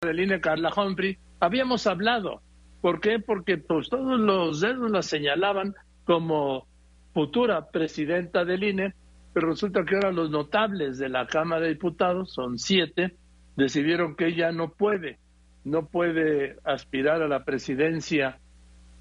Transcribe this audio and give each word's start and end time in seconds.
del 0.00 0.20
INE, 0.20 0.40
Carla 0.40 0.72
Humphrey, 0.74 1.18
habíamos 1.40 1.86
hablado. 1.86 2.40
¿Por 2.80 3.00
qué? 3.00 3.18
Porque 3.18 3.58
pues 3.58 3.90
todos 3.90 4.18
los 4.18 4.62
dedos 4.62 4.90
la 4.90 5.02
señalaban 5.02 5.74
como 6.04 6.66
futura 7.12 7.70
presidenta 7.70 8.46
del 8.46 8.64
INE, 8.64 8.94
pero 9.34 9.50
resulta 9.50 9.84
que 9.84 9.96
ahora 9.96 10.10
los 10.10 10.30
notables 10.30 10.96
de 10.96 11.10
la 11.10 11.26
Cámara 11.26 11.62
de 11.62 11.74
Diputados, 11.74 12.32
son 12.32 12.58
siete, 12.58 13.14
decidieron 13.56 14.16
que 14.16 14.28
ella 14.28 14.52
no 14.52 14.70
puede, 14.70 15.18
no 15.64 15.84
puede 15.84 16.56
aspirar 16.64 17.20
a 17.20 17.28
la 17.28 17.44
presidencia 17.44 18.38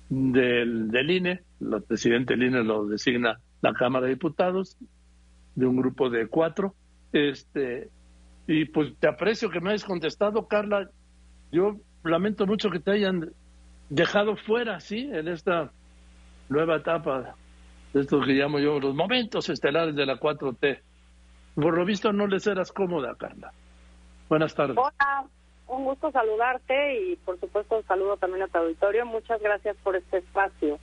del, 0.10 0.92
del 0.92 1.12
INE, 1.12 1.44
el 1.62 1.82
presidente 1.82 2.36
del 2.36 2.48
INE 2.50 2.64
lo 2.66 2.86
designa 2.88 3.40
la 3.62 3.74
Cámara 3.74 4.08
de 4.08 4.16
Diputados, 4.16 4.78
de 5.56 5.66
un 5.66 5.78
grupo 5.78 6.10
de 6.10 6.28
cuatro, 6.28 6.76
este, 7.14 7.90
y 8.50 8.66
pues 8.66 8.92
te 9.00 9.08
aprecio 9.08 9.52
que 9.52 9.62
me 9.62 9.70
hayas 9.70 9.86
contestado, 9.86 10.48
Carla. 10.48 10.90
Yo 11.52 11.76
lamento 12.04 12.48
mucho 12.48 12.72
que 12.72 12.80
te 12.80 12.90
hayan 12.90 13.32
dejado 13.90 14.36
fuera, 14.38 14.80
¿sí? 14.80 15.08
En 15.14 15.28
esta 15.28 15.72
nueva 16.50 16.78
etapa 16.78 17.36
de 17.94 18.02
esto 18.02 18.20
que 18.22 18.32
llamo 18.32 18.58
yo 18.58 18.80
los 18.80 18.96
momentos 18.96 19.50
estelares 19.50 19.96
de 19.96 20.08
la 20.08 20.20
4T. 20.20 20.80
Por 21.54 21.78
lo 21.78 21.86
visto 21.86 22.12
no 22.12 22.26
les 22.26 22.48
eras 22.48 22.72
cómoda, 22.72 23.14
Carla. 23.20 23.54
Buenas 24.30 24.56
tardes. 24.56 24.78
Hola, 24.78 25.26
un 25.68 25.86
gusto 25.86 26.12
saludarte 26.12 27.02
y 27.02 27.16
por 27.18 27.40
supuesto 27.40 27.78
un 27.78 27.84
saludo 27.84 28.18
también 28.18 28.42
a 28.42 28.48
tu 28.48 28.58
auditorio. 28.58 29.06
Muchas 29.06 29.40
gracias 29.44 29.78
por 29.84 29.96
este 29.96 30.18
espacio. 30.18 30.80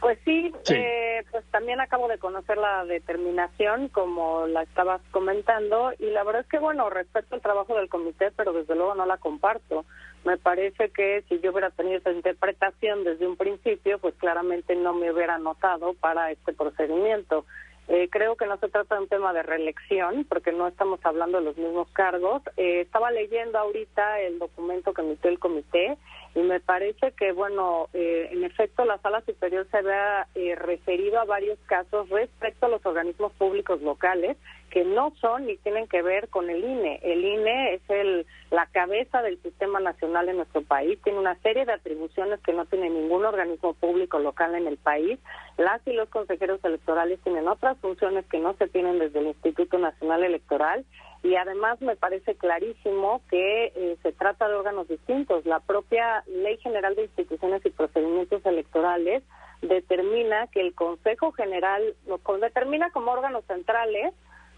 Pues 0.00 0.18
sí, 0.24 0.52
Eh, 0.68 1.24
pues 1.30 1.44
también 1.46 1.80
acabo 1.80 2.06
de 2.06 2.18
conocer 2.18 2.58
la 2.58 2.84
determinación, 2.84 3.88
como 3.88 4.46
la 4.46 4.62
estabas 4.62 5.00
comentando, 5.10 5.92
y 5.98 6.10
la 6.10 6.22
verdad 6.22 6.42
es 6.42 6.48
que, 6.48 6.58
bueno, 6.58 6.90
respeto 6.90 7.34
el 7.34 7.40
trabajo 7.40 7.74
del 7.74 7.88
comité, 7.88 8.30
pero 8.36 8.52
desde 8.52 8.74
luego 8.74 8.94
no 8.94 9.06
la 9.06 9.16
comparto. 9.16 9.84
Me 10.24 10.36
parece 10.36 10.90
que 10.90 11.22
si 11.28 11.40
yo 11.40 11.50
hubiera 11.50 11.70
tenido 11.70 11.98
esa 11.98 12.10
interpretación 12.10 13.04
desde 13.04 13.26
un 13.26 13.36
principio, 13.36 13.98
pues 13.98 14.14
claramente 14.16 14.74
no 14.76 14.92
me 14.92 15.10
hubiera 15.10 15.36
anotado 15.36 15.94
para 15.94 16.30
este 16.30 16.52
procedimiento. 16.52 17.46
Eh, 17.88 18.08
creo 18.10 18.34
que 18.36 18.46
no 18.46 18.56
se 18.58 18.68
trata 18.68 18.96
de 18.96 19.02
un 19.02 19.08
tema 19.08 19.32
de 19.32 19.44
reelección, 19.44 20.26
porque 20.28 20.50
no 20.50 20.66
estamos 20.66 20.98
hablando 21.04 21.38
de 21.38 21.44
los 21.44 21.56
mismos 21.56 21.88
cargos. 21.92 22.42
Eh, 22.56 22.80
estaba 22.80 23.12
leyendo 23.12 23.58
ahorita 23.58 24.20
el 24.20 24.40
documento 24.40 24.92
que 24.92 25.02
emitió 25.02 25.30
el 25.30 25.38
comité 25.38 25.96
y 26.36 26.40
me 26.40 26.60
parece 26.60 27.12
que, 27.12 27.32
bueno, 27.32 27.88
eh, 27.94 28.28
en 28.30 28.44
efecto, 28.44 28.84
la 28.84 28.98
sala 28.98 29.22
superior 29.22 29.66
se 29.70 29.78
había 29.78 30.28
referido 30.56 31.18
a 31.18 31.24
varios 31.24 31.58
casos 31.66 32.08
respecto 32.10 32.66
a 32.66 32.68
los 32.68 32.84
organismos 32.84 33.32
públicos 33.32 33.80
locales 33.80 34.36
que 34.70 34.84
no 34.84 35.14
son 35.20 35.46
ni 35.46 35.56
tienen 35.56 35.86
que 35.86 36.02
ver 36.02 36.28
con 36.28 36.50
el 36.50 36.62
INE. 36.62 37.00
El 37.02 37.24
INE 37.24 37.74
es 37.74 37.80
el, 37.88 38.26
la 38.50 38.66
cabeza 38.66 39.22
del 39.22 39.40
sistema 39.42 39.80
nacional 39.80 40.28
en 40.28 40.36
nuestro 40.36 40.60
país, 40.60 41.00
tiene 41.02 41.18
una 41.18 41.36
serie 41.36 41.64
de 41.64 41.72
atribuciones 41.72 42.40
que 42.40 42.52
no 42.52 42.66
tiene 42.66 42.90
ningún 42.90 43.24
organismo 43.24 43.72
público 43.72 44.18
local 44.18 44.54
en 44.54 44.66
el 44.66 44.76
país. 44.76 45.18
Las 45.56 45.80
y 45.86 45.92
los 45.92 46.10
consejeros 46.10 46.62
electorales 46.62 47.20
tienen 47.20 47.48
otras 47.48 47.78
funciones 47.78 48.26
que 48.26 48.38
no 48.38 48.54
se 48.54 48.68
tienen 48.68 48.98
desde 48.98 49.20
el 49.20 49.28
Instituto 49.28 49.78
Nacional 49.78 50.24
Electoral 50.24 50.84
y 51.22 51.34
además 51.36 51.80
me 51.80 51.96
parece 51.96 52.34
clarísimo 52.34 53.22
que 53.30 53.72
eh, 53.74 53.96
se 54.02 54.12
trata 54.12 54.48
de 54.48 54.54
órganos 54.54 54.88
distintos. 54.88 55.44
La 55.46 55.60
propia 55.60 56.22
Ley 56.26 56.56
General 56.58 56.94
de 56.94 57.04
Instituciones 57.04 57.64
y 57.64 57.70
Procedimientos 57.70 58.44
Electorales 58.44 59.22
determina 59.62 60.46
que 60.48 60.60
el 60.60 60.74
Consejo 60.74 61.32
General, 61.32 61.82
lo 62.06 62.20
determina 62.38 62.90
como 62.90 63.12
órganos 63.12 63.44
centrales 63.46 64.14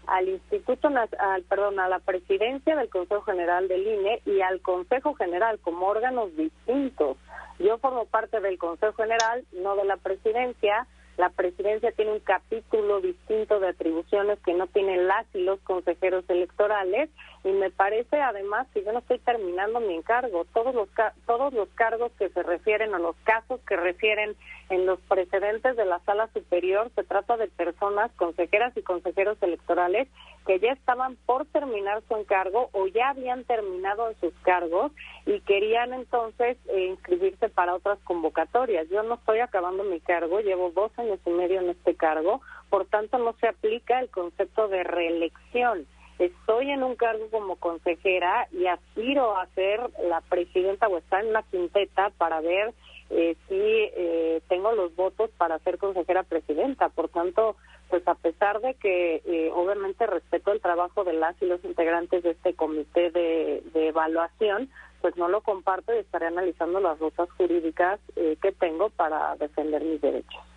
al 0.07 0.27
Instituto, 0.27 0.89
al, 1.19 1.43
perdón, 1.43 1.79
a 1.79 1.87
la 1.87 1.99
presidencia 1.99 2.75
del 2.75 2.89
Consejo 2.89 3.21
General 3.21 3.67
del 3.67 3.87
INE 3.87 4.21
y 4.25 4.41
al 4.41 4.61
Consejo 4.61 5.13
General 5.13 5.59
como 5.59 5.87
órganos 5.87 6.35
distintos. 6.35 7.17
Yo 7.59 7.77
formo 7.77 8.05
parte 8.05 8.39
del 8.39 8.57
Consejo 8.57 8.93
General, 8.93 9.43
no 9.51 9.75
de 9.75 9.85
la 9.85 9.97
presidencia, 9.97 10.87
la 11.19 11.29
presidencia 11.31 11.91
tiene 11.91 12.13
un 12.13 12.21
capítulo 12.21 13.01
distinto 13.01 13.59
de 13.59 13.67
atribuciones 13.67 14.39
que 14.39 14.53
no 14.53 14.67
tienen 14.67 15.05
las 15.05 15.25
y 15.35 15.39
los 15.39 15.59
consejeros 15.59 16.23
electorales 16.29 17.09
y 17.43 17.49
me 17.49 17.71
parece 17.71 18.21
además 18.21 18.67
que 18.73 18.85
yo 18.85 18.93
no 18.93 18.99
estoy 18.99 19.19
terminando 19.19 19.81
mi 19.81 19.95
encargo. 19.95 20.45
Todos 20.53 20.73
los 20.73 20.87
todos 21.25 21.53
los 21.53 21.67
cargos 21.75 22.13
que 22.17 22.29
se 22.29 22.41
refieren 22.41 22.95
a 22.95 22.99
los 22.99 23.17
casos 23.25 23.59
que 23.67 23.75
refieren 23.75 24.37
en 24.69 24.85
los 24.85 24.99
precedentes 25.01 25.75
de 25.75 25.83
la 25.83 25.99
sala 26.05 26.29
superior 26.33 26.89
se 26.95 27.03
trata 27.03 27.35
de 27.35 27.47
personas 27.47 28.11
consejeras 28.13 28.75
y 28.77 28.81
consejeros 28.81 29.37
electorales 29.41 30.07
que 30.45 30.59
ya 30.59 30.71
estaban 30.71 31.17
por 31.25 31.45
terminar 31.47 32.01
su 32.07 32.15
encargo 32.15 32.69
o 32.71 32.87
ya 32.87 33.09
habían 33.09 33.43
terminado 33.43 34.13
sus 34.21 34.33
cargos 34.43 34.91
y 35.25 35.41
querían 35.41 35.93
entonces 35.93 36.57
eh, 36.69 36.87
inscribirse 36.87 37.49
para 37.49 37.75
otras 37.75 37.99
convocatorias. 38.03 38.87
Yo 38.89 39.03
no 39.03 39.15
estoy 39.15 39.39
acabando 39.39 39.83
mi 39.83 39.99
cargo, 39.99 40.39
llevo 40.39 40.71
dos 40.71 40.91
años 40.97 41.08
y 41.25 41.29
medio 41.29 41.61
en 41.61 41.69
este 41.69 41.95
cargo, 41.95 42.41
por 42.69 42.85
tanto 42.85 43.17
no 43.17 43.33
se 43.39 43.47
aplica 43.47 43.99
el 43.99 44.09
concepto 44.09 44.67
de 44.67 44.83
reelección. 44.83 45.87
Estoy 46.19 46.69
en 46.71 46.83
un 46.83 46.95
cargo 46.95 47.29
como 47.31 47.55
consejera 47.55 48.47
y 48.51 48.67
aspiro 48.67 49.37
a 49.37 49.47
ser 49.55 49.79
la 50.03 50.21
presidenta 50.21 50.87
o 50.87 50.97
estar 50.97 51.23
en 51.23 51.29
una 51.29 51.43
quinteta 51.43 52.11
para 52.17 52.41
ver 52.41 52.73
eh, 53.09 53.35
si 53.47 53.55
eh, 53.55 54.41
tengo 54.49 54.73
los 54.73 54.93
votos 54.95 55.29
para 55.37 55.59
ser 55.59 55.77
consejera 55.77 56.23
presidenta. 56.23 56.89
Por 56.89 57.07
tanto, 57.07 57.55
pues 57.89 58.07
a 58.07 58.15
pesar 58.15 58.61
de 58.61 58.75
que 58.75 59.21
eh, 59.25 59.51
obviamente 59.53 60.05
respeto 60.05 60.51
el 60.51 60.61
trabajo 60.61 61.03
de 61.03 61.13
las 61.13 61.39
y 61.41 61.45
los 61.45 61.63
integrantes 61.63 62.23
de 62.23 62.31
este 62.31 62.53
comité 62.53 63.09
de, 63.09 63.63
evaluación, 63.73 64.69
pues 65.01 65.17
no 65.17 65.27
lo 65.27 65.41
comparto 65.41 65.93
y 65.93 65.97
estaré 65.97 66.27
analizando 66.27 66.79
las 66.79 66.99
rutas 66.99 67.29
jurídicas 67.31 67.99
eh, 68.15 68.37
que 68.41 68.51
tengo 68.51 68.89
para 68.89 69.35
defender 69.37 69.83
mis 69.83 69.99
derechos. 70.01 70.48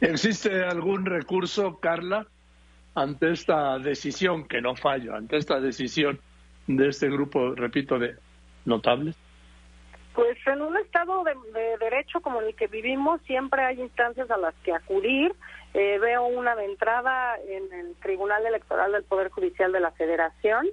¿Existe 0.00 0.64
algún 0.64 1.06
recurso, 1.06 1.78
Carla, 1.80 2.26
ante 2.94 3.32
esta 3.32 3.78
decisión, 3.78 4.46
que 4.46 4.60
no 4.60 4.76
fallo, 4.76 5.14
ante 5.14 5.36
esta 5.36 5.60
decisión 5.60 6.20
de 6.66 6.88
este 6.88 7.08
grupo, 7.08 7.54
repito, 7.54 7.98
de 7.98 8.16
notables? 8.64 9.16
Pues 10.14 10.36
en 10.46 10.60
un 10.60 10.76
estado 10.76 11.24
de, 11.24 11.34
derecho 11.78 12.20
como 12.20 12.42
el 12.42 12.54
que 12.54 12.66
vivimos 12.66 13.22
siempre 13.22 13.62
hay 13.62 13.80
instancias 13.80 14.30
a 14.30 14.36
las 14.36 14.54
que 14.56 14.74
acudir. 14.74 15.34
Eh, 15.72 15.98
veo 15.98 16.26
una 16.26 16.54
de 16.54 16.66
entrada 16.66 17.36
en 17.48 17.72
el 17.72 17.94
Tribunal 17.96 18.44
Electoral 18.44 18.92
del 18.92 19.04
Poder 19.04 19.30
Judicial 19.30 19.72
de 19.72 19.80
la 19.80 19.90
Federación 19.92 20.66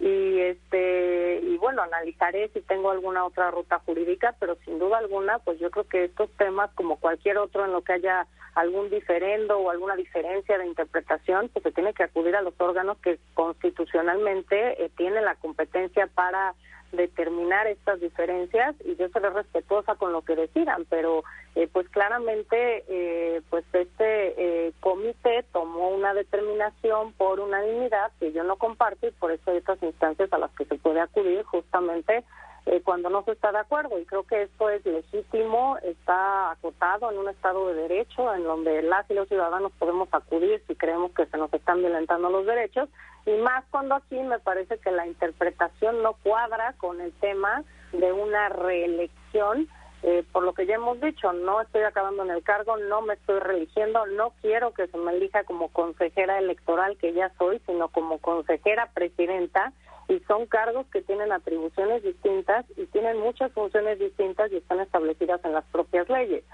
y 0.00 0.40
este 0.40 1.40
y 1.42 1.56
bueno 1.58 1.82
analizaré 1.82 2.48
si 2.48 2.60
tengo 2.62 2.90
alguna 2.90 3.24
otra 3.24 3.50
ruta 3.50 3.78
jurídica 3.80 4.34
pero 4.40 4.56
sin 4.64 4.78
duda 4.78 4.98
alguna 4.98 5.38
pues 5.38 5.58
yo 5.60 5.70
creo 5.70 5.88
que 5.88 6.04
estos 6.04 6.30
temas 6.32 6.70
como 6.74 6.96
cualquier 6.96 7.38
otro 7.38 7.64
en 7.64 7.72
lo 7.72 7.82
que 7.82 7.94
haya 7.94 8.26
algún 8.54 8.90
diferendo 8.90 9.58
o 9.58 9.70
alguna 9.70 9.96
diferencia 9.96 10.58
de 10.58 10.66
interpretación 10.66 11.48
pues 11.52 11.62
se 11.62 11.72
tiene 11.72 11.94
que 11.94 12.04
acudir 12.04 12.34
a 12.36 12.42
los 12.42 12.54
órganos 12.58 12.98
que 12.98 13.18
constitucionalmente 13.34 14.84
eh, 14.84 14.90
tienen 14.96 15.24
la 15.24 15.36
competencia 15.36 16.08
para 16.08 16.54
determinar 16.96 17.66
estas 17.66 18.00
diferencias 18.00 18.74
y 18.84 18.96
yo 18.96 19.08
seré 19.08 19.30
respetuosa 19.30 19.94
con 19.96 20.12
lo 20.12 20.22
que 20.22 20.36
decidan, 20.36 20.84
pero 20.88 21.24
eh, 21.54 21.68
pues 21.72 21.88
claramente 21.88 22.84
eh, 22.88 23.42
pues 23.50 23.64
este 23.72 24.34
eh, 24.66 24.72
comité 24.80 25.44
tomó 25.52 25.90
una 25.90 26.14
determinación 26.14 27.12
por 27.12 27.40
unanimidad 27.40 28.12
que 28.18 28.32
yo 28.32 28.44
no 28.44 28.56
comparto 28.56 29.06
y 29.06 29.12
por 29.12 29.32
eso 29.32 29.50
hay 29.50 29.58
otras 29.58 29.82
instancias 29.82 30.32
a 30.32 30.38
las 30.38 30.50
que 30.52 30.64
se 30.64 30.76
puede 30.76 31.00
acudir 31.00 31.42
justamente 31.44 32.24
eh, 32.66 32.80
cuando 32.82 33.10
no 33.10 33.22
se 33.24 33.32
está 33.32 33.52
de 33.52 33.58
acuerdo. 33.58 33.98
Y 33.98 34.06
creo 34.06 34.22
que 34.22 34.42
esto 34.42 34.70
es 34.70 34.84
legítimo, 34.86 35.76
está 35.82 36.52
acotado 36.52 37.10
en 37.10 37.18
un 37.18 37.28
Estado 37.28 37.68
de 37.68 37.74
Derecho, 37.74 38.32
en 38.34 38.42
donde 38.42 38.82
las 38.82 39.08
y 39.10 39.14
los 39.14 39.28
ciudadanos 39.28 39.72
podemos 39.78 40.08
acudir 40.12 40.62
si 40.66 40.74
creemos 40.74 41.12
que 41.12 41.26
se 41.26 41.36
nos 41.36 41.52
están 41.52 41.80
violentando 41.80 42.30
los 42.30 42.46
derechos. 42.46 42.88
Y 43.26 43.32
más 43.36 43.64
cuando 43.70 43.94
aquí 43.94 44.20
me 44.22 44.38
parece 44.38 44.78
que 44.78 44.90
la 44.90 45.06
interpretación 45.06 46.02
no 46.02 46.14
cuadra 46.22 46.74
con 46.78 47.00
el 47.00 47.12
tema 47.12 47.64
de 47.92 48.12
una 48.12 48.48
reelección. 48.48 49.68
Eh, 50.02 50.22
por 50.32 50.42
lo 50.42 50.52
que 50.52 50.66
ya 50.66 50.74
hemos 50.74 51.00
dicho, 51.00 51.32
no 51.32 51.62
estoy 51.62 51.82
acabando 51.82 52.24
en 52.24 52.30
el 52.30 52.42
cargo, 52.42 52.76
no 52.76 53.00
me 53.00 53.14
estoy 53.14 53.40
religiendo, 53.40 54.04
no 54.06 54.34
quiero 54.42 54.74
que 54.74 54.86
se 54.86 54.98
me 54.98 55.12
elija 55.12 55.44
como 55.44 55.68
consejera 55.68 56.38
electoral 56.38 56.98
que 56.98 57.14
ya 57.14 57.32
soy, 57.38 57.58
sino 57.64 57.88
como 57.88 58.18
consejera 58.18 58.90
presidenta 58.92 59.72
y 60.08 60.20
son 60.20 60.44
cargos 60.46 60.86
que 60.92 61.00
tienen 61.00 61.32
atribuciones 61.32 62.02
distintas 62.02 62.66
y 62.76 62.84
tienen 62.86 63.18
muchas 63.18 63.50
funciones 63.52 63.98
distintas 63.98 64.52
y 64.52 64.56
están 64.58 64.80
establecidas 64.80 65.42
en 65.44 65.52
las 65.52 65.64
propias 65.66 66.08
leyes. 66.10 66.44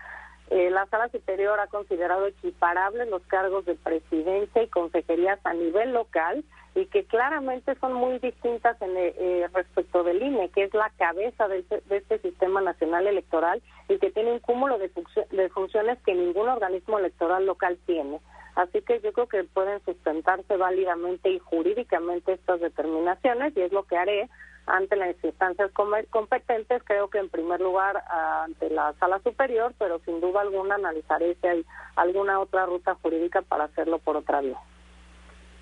Eh, 0.50 0.69
la 0.70 0.85
Sala 0.87 1.08
Superior 1.11 1.61
ha 1.61 1.69
considerado 1.69 2.26
equiparables 2.26 3.08
los 3.08 3.23
cargos 3.26 3.64
de 3.67 3.76
presidencia 3.76 4.62
y 4.62 4.69
consejerías 4.69 5.38
a 5.44 5.55
nivel 5.55 5.93
local 5.93 6.44
y 6.75 6.87
que 6.87 7.05
claramente 7.05 7.76
son 7.76 7.93
muy 7.94 8.19
distintas 8.19 8.81
en, 8.82 8.97
eh, 8.97 9.14
eh, 9.17 9.49
respecto 9.52 10.02
del 10.02 10.20
INE, 10.20 10.49
que 10.50 10.64
es 10.64 10.75
la 10.75 10.91
cabeza 10.99 11.47
de, 11.47 11.64
este 11.91 12.19
sistema 12.19 12.61
nacional 12.61 13.06
electoral 13.06 13.62
y 13.88 13.99
que 13.99 14.11
tiene 14.11 14.32
un 14.32 14.41
cúmulo 14.41 14.79
de, 14.79 14.91
de 15.31 15.49
funciones 15.50 15.99
que 16.05 16.14
ningún 16.14 16.49
organismo 16.49 16.99
electoral 16.99 17.46
local 17.46 17.79
tiene. 17.87 18.20
Así 18.56 18.82
que 18.82 19.00
yo 19.00 19.12
creo 19.12 19.29
que 19.29 19.44
pueden 19.44 19.81
sustentarse 19.85 20.56
válidamente 20.56 21.31
y 21.31 21.38
jurídicamente 21.38 22.32
estas 22.32 22.61
determinaciones 22.61 23.56
y 23.56 23.61
es 23.61 23.73
lo 23.73 23.85
que 23.85 23.96
haré 23.96 24.29
ante 24.66 24.96
las 24.96 25.16
instancias 25.22 25.70
competentes, 26.10 26.82
creo 26.84 27.08
que 27.08 27.18
en 27.18 27.28
primer 27.28 27.60
lugar 27.60 28.02
ante 28.08 28.70
la 28.70 28.94
sala 29.00 29.20
superior, 29.20 29.74
pero 29.78 30.00
sin 30.04 30.20
duda 30.20 30.42
alguna 30.42 30.76
analizaré 30.76 31.36
si 31.40 31.46
hay 31.46 31.66
alguna 31.96 32.38
otra 32.40 32.66
ruta 32.66 32.94
jurídica 33.02 33.42
para 33.42 33.64
hacerlo 33.64 33.98
por 33.98 34.16
otra 34.16 34.40
vía. 34.40 34.58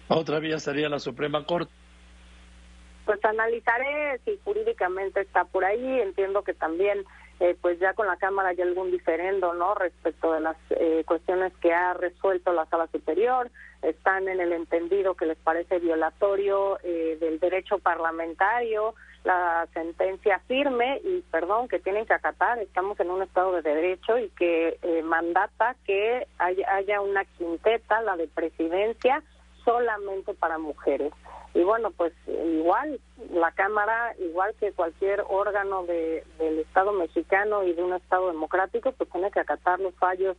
¿Otra 0.09 0.39
vía 0.39 0.59
sería 0.59 0.89
la 0.89 0.99
Suprema 0.99 1.45
Corte? 1.45 1.73
Pues 3.05 3.25
analizaré 3.25 4.21
si 4.25 4.39
jurídicamente 4.45 5.21
está 5.21 5.45
por 5.45 5.65
ahí, 5.65 6.01
entiendo 6.01 6.43
que 6.43 6.53
también 6.55 7.05
eh, 7.41 7.57
pues 7.61 7.79
ya 7.79 7.95
con 7.95 8.07
la 8.07 8.17
Cámara 8.17 8.49
hay 8.49 8.61
algún 8.61 8.91
diferendo, 8.91 9.55
¿no? 9.55 9.75
Respecto 9.75 10.33
de 10.33 10.41
las 10.41 10.57
eh, 10.71 11.05
cuestiones 11.07 11.53
que 11.61 11.73
ha 11.73 11.95
resuelto 11.95 12.53
la 12.53 12.67
Sala 12.67 12.89
Superior, 12.89 13.51
están 13.83 14.29
en 14.29 14.41
el 14.41 14.53
entendido 14.53 15.15
que 15.15 15.27
les 15.27 15.39
parece 15.39 15.79
violatorio 15.79 16.79
eh, 16.83 17.17
del 17.21 17.39
derecho 17.39 17.79
parlamentario, 17.79 18.95
la 19.23 19.69
sentencia 19.73 20.41
firme 20.49 21.01
y, 21.05 21.21
perdón, 21.31 21.69
que 21.69 21.79
tienen 21.79 22.07
que 22.07 22.15
acatar, 22.15 22.59
estamos 22.59 22.99
en 22.99 23.11
un 23.11 23.23
Estado 23.23 23.53
de 23.53 23.63
Derecho 23.63 24.19
y 24.19 24.31
que 24.31 24.79
mandata 25.05 25.77
que 25.85 26.27
haya 26.39 27.01
una 27.01 27.25
quinteta, 27.25 28.01
la 28.03 28.17
de 28.17 28.27
presidencia, 28.27 29.23
solamente 29.65 30.35
para 30.35 30.59
mujeres. 30.59 31.13
Y 31.55 31.65
bueno, 31.65 31.91
pues 31.91 32.13
igual 32.27 33.01
la 33.33 33.53
Cámara, 33.53 34.15
igual 34.19 34.55
que 34.61 34.73
cualquier 34.73 35.25
órgano 35.29 35.85
de, 35.87 36.25
del 36.39 36.59
Estado 36.61 36.93
mexicano 36.93 37.65
y 37.65 37.73
de 37.73 37.83
un 37.83 37.95
Estado 37.95 38.29
democrático, 38.29 38.93
pues 38.93 39.11
tiene 39.11 39.31
que 39.31 39.41
acatar 39.41 39.81
los 39.81 39.95
fallos 39.95 40.37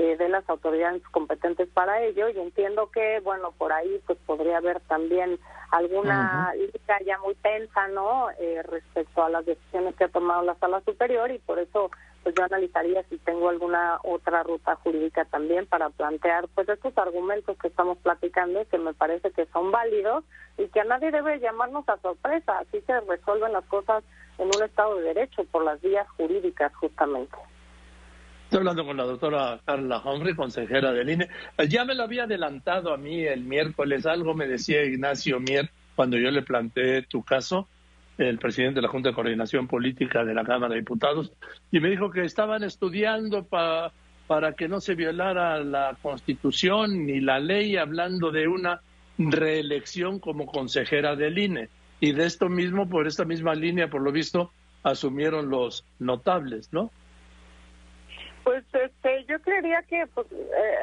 eh, 0.00 0.16
de 0.16 0.30
las 0.30 0.48
autoridades 0.48 1.02
competentes 1.10 1.68
para 1.74 2.02
ello 2.02 2.30
y 2.30 2.40
entiendo 2.40 2.90
que 2.90 3.20
bueno 3.20 3.52
por 3.58 3.70
ahí 3.70 4.00
pues 4.06 4.18
podría 4.24 4.56
haber 4.56 4.80
también 4.80 5.38
alguna 5.72 6.54
lista 6.54 6.96
ya 7.04 7.18
muy 7.18 7.34
tensa 7.34 7.86
no 7.88 8.30
eh, 8.38 8.62
respecto 8.62 9.22
a 9.22 9.28
las 9.28 9.44
decisiones 9.44 9.94
que 9.96 10.04
ha 10.04 10.08
tomado 10.08 10.40
la 10.42 10.54
sala 10.54 10.80
superior 10.86 11.30
y 11.30 11.38
por 11.40 11.58
eso 11.58 11.90
pues 12.22 12.34
yo 12.34 12.44
analizaría 12.44 13.02
si 13.10 13.18
tengo 13.18 13.50
alguna 13.50 13.98
otra 14.02 14.42
ruta 14.42 14.74
jurídica 14.76 15.26
también 15.26 15.66
para 15.66 15.90
plantear 15.90 16.48
pues 16.54 16.66
estos 16.70 16.96
argumentos 16.96 17.58
que 17.58 17.68
estamos 17.68 17.98
platicando 17.98 18.62
y 18.62 18.64
que 18.64 18.78
me 18.78 18.94
parece 18.94 19.30
que 19.32 19.44
son 19.52 19.70
válidos 19.70 20.24
y 20.56 20.68
que 20.68 20.80
a 20.80 20.84
nadie 20.84 21.10
debe 21.10 21.40
llamarnos 21.40 21.86
a 21.90 21.98
sorpresa, 21.98 22.58
así 22.58 22.80
se 22.86 23.00
resuelven 23.02 23.52
las 23.52 23.66
cosas 23.66 24.02
en 24.38 24.46
un 24.46 24.62
Estado 24.62 24.96
de 24.96 25.12
Derecho 25.12 25.44
por 25.44 25.62
las 25.62 25.78
vías 25.82 26.08
jurídicas 26.16 26.74
justamente. 26.76 27.36
Estoy 28.50 28.66
hablando 28.66 28.84
con 28.84 28.96
la 28.96 29.04
doctora 29.04 29.60
Carla 29.64 30.02
Humphrey, 30.04 30.34
consejera 30.34 30.90
del 30.90 31.08
INE. 31.08 31.28
Ya 31.68 31.84
me 31.84 31.94
lo 31.94 32.02
había 32.02 32.24
adelantado 32.24 32.92
a 32.92 32.96
mí 32.96 33.20
el 33.20 33.44
miércoles, 33.44 34.06
algo 34.06 34.34
me 34.34 34.48
decía 34.48 34.82
Ignacio 34.82 35.38
Mier 35.38 35.70
cuando 35.94 36.18
yo 36.18 36.32
le 36.32 36.42
planteé 36.42 37.02
tu 37.02 37.22
caso, 37.22 37.68
el 38.18 38.38
presidente 38.38 38.78
de 38.78 38.82
la 38.82 38.88
Junta 38.88 39.10
de 39.10 39.14
Coordinación 39.14 39.68
Política 39.68 40.24
de 40.24 40.34
la 40.34 40.42
Cámara 40.42 40.74
de 40.74 40.80
Diputados, 40.80 41.30
y 41.70 41.78
me 41.78 41.90
dijo 41.90 42.10
que 42.10 42.24
estaban 42.24 42.64
estudiando 42.64 43.44
para 43.44 44.52
que 44.54 44.66
no 44.66 44.80
se 44.80 44.96
violara 44.96 45.60
la 45.62 45.96
Constitución 46.02 47.06
ni 47.06 47.20
la 47.20 47.38
ley, 47.38 47.76
hablando 47.76 48.32
de 48.32 48.48
una 48.48 48.80
reelección 49.16 50.18
como 50.18 50.46
consejera 50.46 51.14
del 51.14 51.38
INE. 51.38 51.68
Y 52.00 52.10
de 52.10 52.26
esto 52.26 52.48
mismo, 52.48 52.88
por 52.88 53.06
esta 53.06 53.24
misma 53.24 53.54
línea, 53.54 53.88
por 53.88 54.02
lo 54.02 54.10
visto, 54.10 54.50
asumieron 54.82 55.50
los 55.50 55.84
notables, 56.00 56.72
¿no? 56.72 56.90
Pues 58.44 58.64
este, 58.72 59.24
yo 59.26 59.40
creería 59.42 59.82
que, 59.82 60.06
pues, 60.14 60.26
eh, 60.32 60.76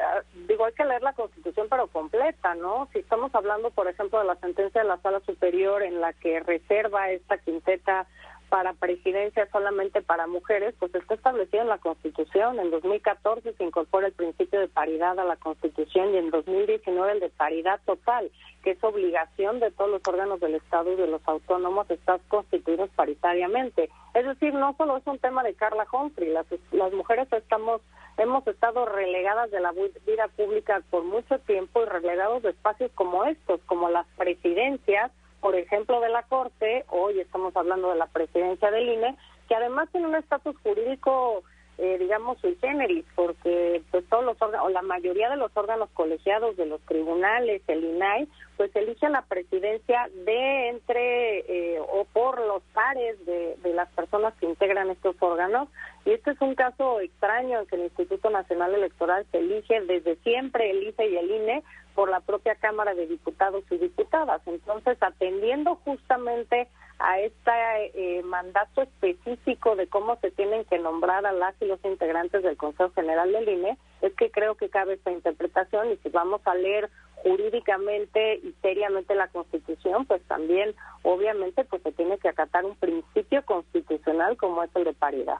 digo, 0.46 0.64
hay 0.64 0.72
que 0.72 0.84
leer 0.84 1.02
la 1.02 1.12
Constitución 1.12 1.66
pero 1.68 1.88
completa, 1.88 2.54
¿no? 2.54 2.88
Si 2.92 3.00
estamos 3.00 3.34
hablando, 3.34 3.70
por 3.70 3.88
ejemplo, 3.88 4.18
de 4.20 4.26
la 4.26 4.36
sentencia 4.36 4.82
de 4.82 4.88
la 4.88 4.98
Sala 4.98 5.20
Superior 5.20 5.82
en 5.82 6.00
la 6.00 6.12
que 6.12 6.40
reserva 6.40 7.10
esta 7.10 7.38
quinteta 7.38 8.06
para 8.48 8.72
presidencia 8.72 9.48
solamente 9.50 10.02
para 10.02 10.26
mujeres, 10.26 10.74
pues 10.78 10.94
está 10.94 11.14
establecido 11.14 11.62
en 11.62 11.68
la 11.68 11.78
Constitución. 11.78 12.58
En 12.58 12.70
2014 12.70 13.52
se 13.52 13.64
incorpora 13.64 14.06
el 14.06 14.12
principio 14.12 14.60
de 14.60 14.68
paridad 14.68 15.18
a 15.18 15.24
la 15.24 15.36
Constitución 15.36 16.14
y 16.14 16.18
en 16.18 16.30
2019 16.30 17.12
el 17.12 17.20
de 17.20 17.30
paridad 17.30 17.80
total, 17.84 18.30
que 18.62 18.72
es 18.72 18.84
obligación 18.84 19.60
de 19.60 19.70
todos 19.70 19.90
los 19.90 20.02
órganos 20.06 20.40
del 20.40 20.54
Estado 20.54 20.92
y 20.92 20.96
de 20.96 21.06
los 21.06 21.20
autónomos 21.26 21.90
estar 21.90 22.20
constituidos 22.28 22.90
paritariamente. 22.96 23.90
Es 24.14 24.24
decir, 24.24 24.54
no 24.54 24.74
solo 24.76 24.96
es 24.96 25.06
un 25.06 25.18
tema 25.18 25.42
de 25.42 25.54
Carla 25.54 25.86
Humphrey, 25.92 26.30
las, 26.30 26.46
las 26.72 26.92
mujeres 26.92 27.32
estamos 27.32 27.82
hemos 28.18 28.46
estado 28.48 28.84
relegadas 28.84 29.50
de 29.50 29.60
la 29.60 29.72
vida 29.72 30.28
pública 30.36 30.82
por 30.90 31.04
mucho 31.04 31.38
tiempo 31.40 31.82
y 31.82 31.86
relegados 31.86 32.42
de 32.42 32.50
espacios 32.50 32.90
como 32.94 33.24
estos, 33.24 33.60
como 33.66 33.88
las 33.88 34.06
presidencias, 34.16 35.12
por 35.40 35.54
ejemplo, 35.54 36.00
de 36.00 36.08
la 36.08 36.22
Corte, 36.24 36.84
hoy 36.88 37.20
estamos 37.20 37.54
hablando 37.56 37.90
de 37.90 37.96
la 37.96 38.06
presidencia 38.06 38.70
del 38.70 38.88
INE, 38.88 39.16
que 39.48 39.54
además 39.54 39.88
tiene 39.90 40.08
un 40.08 40.16
estatus 40.16 40.56
jurídico, 40.62 41.42
eh, 41.78 41.96
digamos, 41.98 42.38
sui 42.40 42.56
generis, 42.60 43.04
porque 43.14 43.82
pues 43.92 44.04
todos 44.08 44.24
los 44.24 44.40
órganos, 44.42 44.66
o 44.66 44.70
la 44.70 44.82
mayoría 44.82 45.30
de 45.30 45.36
los 45.36 45.56
órganos 45.56 45.88
colegiados 45.94 46.56
de 46.56 46.66
los 46.66 46.80
tribunales, 46.82 47.62
el 47.68 47.84
INAI, 47.84 48.28
pues 48.56 48.74
elige 48.74 49.08
la 49.08 49.22
presidencia 49.22 50.10
de 50.24 50.70
entre 50.70 51.38
eh, 51.38 51.80
o 51.80 52.04
por 52.12 52.40
los 52.40 52.62
pares 52.74 53.24
de, 53.24 53.56
de 53.62 53.72
las 53.74 53.88
personas 53.90 54.34
que 54.34 54.46
integran 54.46 54.90
estos 54.90 55.14
órganos. 55.20 55.68
Y 56.04 56.12
este 56.12 56.32
es 56.32 56.40
un 56.40 56.56
caso 56.56 56.98
extraño 57.00 57.60
en 57.60 57.66
que 57.66 57.76
el 57.76 57.82
Instituto 57.82 58.28
Nacional 58.28 58.74
Electoral 58.74 59.24
se 59.30 59.38
elige 59.38 59.80
desde 59.82 60.16
siempre 60.16 60.70
el 60.70 60.82
ICE 60.88 61.08
y 61.08 61.16
el 61.16 61.30
INE 61.30 61.62
por 61.94 62.10
la 62.10 62.20
propia 62.20 62.54
Cámara 62.56 62.94
de 62.94 63.06
Diputados 63.06 63.64
y 63.70 63.76
Diputadas. 63.76 64.40
Entonces, 64.46 64.96
atendiendo 65.00 65.76
justamente 65.84 66.68
a 66.98 67.20
este 67.20 67.50
eh, 67.94 68.22
mandato 68.22 68.82
específico 68.82 69.76
de 69.76 69.86
cómo 69.86 70.16
se 70.20 70.30
tienen 70.30 70.64
que 70.64 70.78
nombrar 70.78 71.24
a 71.26 71.32
las 71.32 71.54
y 71.60 71.66
los 71.66 71.82
integrantes 71.84 72.42
del 72.42 72.56
Consejo 72.56 72.90
General 72.94 73.30
del 73.30 73.48
INE, 73.48 73.78
es 74.02 74.12
que 74.14 74.30
creo 74.30 74.56
que 74.56 74.68
cabe 74.68 74.94
esta 74.94 75.12
interpretación 75.12 75.92
y 75.92 75.96
si 75.98 76.08
vamos 76.08 76.40
a 76.44 76.54
leer 76.54 76.90
jurídicamente 77.22 78.36
y 78.36 78.54
seriamente 78.62 79.14
la 79.14 79.28
Constitución, 79.28 80.06
pues 80.06 80.22
también 80.24 80.74
obviamente 81.02 81.64
pues 81.64 81.82
se 81.82 81.92
tiene 81.92 82.18
que 82.18 82.28
acatar 82.28 82.64
un 82.64 82.76
principio 82.76 83.44
constitucional 83.44 84.36
como 84.36 84.62
es 84.62 84.70
el 84.74 84.84
de 84.84 84.92
paridad. 84.92 85.38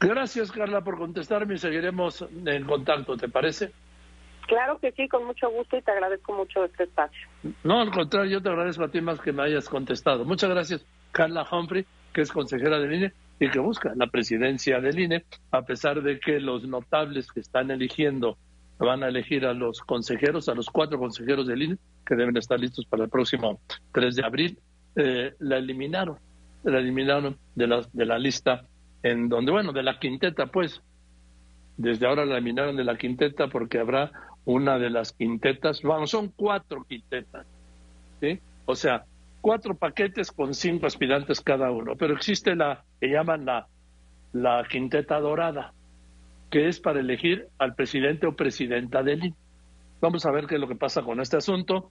Gracias 0.00 0.50
Carla 0.50 0.80
por 0.82 0.98
contestarme 0.98 1.54
y 1.54 1.58
seguiremos 1.58 2.26
en 2.46 2.64
contacto, 2.64 3.16
¿te 3.16 3.28
parece? 3.28 3.72
Claro 4.46 4.78
que 4.78 4.90
sí, 4.92 5.08
con 5.08 5.26
mucho 5.26 5.48
gusto 5.50 5.76
y 5.76 5.82
te 5.82 5.92
agradezco 5.92 6.32
mucho 6.32 6.64
este 6.64 6.84
espacio. 6.84 7.28
No, 7.64 7.80
al 7.80 7.90
contrario, 7.90 8.30
yo 8.30 8.42
te 8.42 8.48
agradezco 8.48 8.84
a 8.84 8.90
ti 8.90 9.00
más 9.00 9.20
que 9.20 9.32
me 9.32 9.42
hayas 9.42 9.68
contestado. 9.68 10.24
Muchas 10.24 10.50
gracias, 10.50 10.84
Carla 11.12 11.46
Humphrey, 11.50 11.86
que 12.12 12.20
es 12.20 12.32
consejera 12.32 12.78
del 12.78 12.92
INE 12.92 13.12
y 13.38 13.48
que 13.48 13.58
busca 13.58 13.92
la 13.96 14.08
presidencia 14.08 14.80
del 14.80 14.98
INE, 14.98 15.24
a 15.50 15.62
pesar 15.62 16.02
de 16.02 16.20
que 16.20 16.40
los 16.40 16.66
notables 16.66 17.32
que 17.32 17.40
están 17.40 17.70
eligiendo 17.70 18.36
van 18.78 19.02
a 19.02 19.08
elegir 19.08 19.46
a 19.46 19.54
los 19.54 19.80
consejeros, 19.80 20.48
a 20.48 20.54
los 20.54 20.68
cuatro 20.68 20.98
consejeros 20.98 21.46
del 21.46 21.62
INE, 21.62 21.78
que 22.04 22.14
deben 22.14 22.36
estar 22.36 22.60
listos 22.60 22.84
para 22.86 23.04
el 23.04 23.10
próximo 23.10 23.60
3 23.92 24.16
de 24.16 24.24
abril, 24.24 24.58
eh, 24.96 25.34
la 25.38 25.56
eliminaron, 25.58 26.18
la 26.64 26.78
eliminaron 26.78 27.38
de 27.54 27.66
la, 27.66 27.86
de 27.92 28.06
la 28.06 28.18
lista 28.18 28.66
en 29.02 29.28
donde, 29.28 29.52
bueno, 29.52 29.72
de 29.72 29.82
la 29.82 29.98
quinteta, 29.98 30.46
pues, 30.46 30.82
desde 31.76 32.06
ahora 32.06 32.26
la 32.26 32.36
eliminaron 32.36 32.76
de 32.76 32.84
la 32.84 32.98
quinteta 32.98 33.48
porque 33.48 33.78
habrá 33.78 34.12
una 34.44 34.78
de 34.78 34.90
las 34.90 35.12
quintetas, 35.12 35.82
vamos, 35.82 36.10
son 36.10 36.32
cuatro 36.34 36.84
quintetas, 36.84 37.46
¿sí? 38.20 38.40
O 38.66 38.74
sea, 38.74 39.04
cuatro 39.40 39.74
paquetes 39.74 40.32
con 40.32 40.54
cinco 40.54 40.86
aspirantes 40.86 41.40
cada 41.40 41.70
uno, 41.70 41.96
pero 41.96 42.14
existe 42.14 42.54
la 42.54 42.84
que 43.00 43.08
llaman 43.08 43.44
la, 43.44 43.66
la 44.32 44.66
quinteta 44.68 45.20
dorada, 45.20 45.72
que 46.50 46.68
es 46.68 46.80
para 46.80 47.00
elegir 47.00 47.48
al 47.58 47.74
presidente 47.74 48.26
o 48.26 48.36
presidenta 48.36 49.02
del 49.02 49.24
INE. 49.24 49.36
Vamos 50.00 50.24
a 50.24 50.30
ver 50.30 50.46
qué 50.46 50.54
es 50.54 50.60
lo 50.60 50.68
que 50.68 50.76
pasa 50.76 51.02
con 51.02 51.20
este 51.20 51.36
asunto. 51.36 51.90